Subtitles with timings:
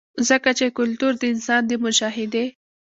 [0.29, 2.45] ځکه چې کلتور د انسان د مشاهدې